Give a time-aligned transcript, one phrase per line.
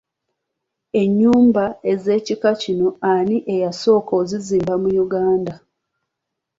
[1.01, 5.53] Ennyumba ez'ekika kino ani yasooka okuzizimba mu Uganda?